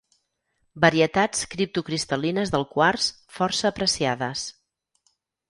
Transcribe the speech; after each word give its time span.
Varietats 0.85 1.43
criptocristal·lines 1.51 2.55
del 2.57 2.65
quars 2.73 3.11
força 3.37 3.69
apreciades. 3.73 4.49